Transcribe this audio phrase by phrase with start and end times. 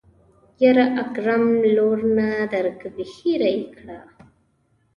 [0.63, 1.45] يره اکرم
[1.75, 3.85] لور نه درکوي هېره يې که.